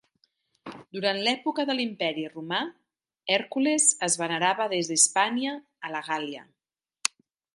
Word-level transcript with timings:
Durant 0.95 1.19
l'època 1.27 1.65
de 1.69 1.75
l'Imperi 1.79 2.23
romà, 2.31 2.61
Hèrcules 3.35 3.87
es 4.09 4.17
venerava 4.23 4.69
des 4.75 4.91
d'Hispània 4.93 5.55
a 5.89 5.95
la 5.97 6.05
Gàl·lia. 6.11 6.45